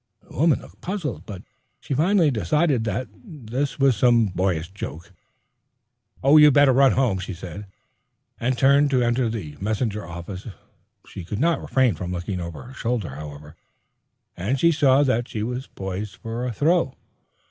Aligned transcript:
The 0.27 0.35
woman 0.35 0.61
looked 0.61 0.81
puzzled, 0.81 1.27
but 1.27 1.43
she 1.79 1.93
finally 1.93 2.31
decided 2.31 2.85
that 2.85 3.07
this 3.23 3.77
was 3.77 3.95
some 3.95 4.25
boyish 4.25 4.71
joke. 4.71 5.11
"You'd 6.23 6.55
better 6.55 6.73
run 6.73 6.93
home," 6.93 7.19
she 7.19 7.35
said, 7.35 7.67
and 8.39 8.57
turned 8.57 8.89
to 8.89 9.03
enter 9.03 9.29
the 9.29 9.57
messenger 9.61 10.03
office. 10.03 10.47
She 11.07 11.23
could 11.23 11.37
not 11.37 11.61
refrain 11.61 11.93
from 11.93 12.11
looking 12.11 12.39
over 12.39 12.63
her 12.63 12.73
shoulder, 12.73 13.09
however, 13.09 13.55
and 14.35 14.59
she 14.59 14.71
saw 14.71 15.03
that 15.03 15.27
he 15.27 15.43
was 15.43 15.67
poised 15.67 16.15
for 16.15 16.47
a 16.47 16.51
throw. 16.51 16.95